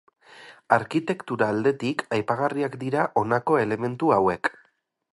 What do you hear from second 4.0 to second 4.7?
hauek.